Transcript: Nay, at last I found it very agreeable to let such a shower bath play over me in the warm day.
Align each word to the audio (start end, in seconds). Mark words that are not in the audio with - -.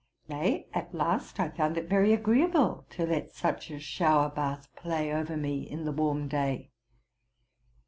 Nay, 0.27 0.65
at 0.73 0.95
last 0.95 1.39
I 1.39 1.49
found 1.49 1.77
it 1.77 1.87
very 1.87 2.11
agreeable 2.11 2.87
to 2.89 3.05
let 3.05 3.35
such 3.35 3.69
a 3.69 3.77
shower 3.79 4.29
bath 4.29 4.67
play 4.75 5.13
over 5.13 5.37
me 5.37 5.61
in 5.61 5.85
the 5.85 5.91
warm 5.91 6.27
day. 6.27 6.71